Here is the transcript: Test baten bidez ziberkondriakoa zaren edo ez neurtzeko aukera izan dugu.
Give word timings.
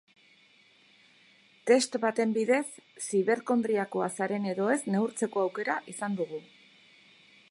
Test 1.71 1.97
baten 2.05 2.33
bidez 2.37 2.63
ziberkondriakoa 3.09 4.09
zaren 4.15 4.49
edo 4.55 4.69
ez 4.77 4.81
neurtzeko 4.95 5.43
aukera 5.47 5.79
izan 5.95 6.17
dugu. 6.23 6.41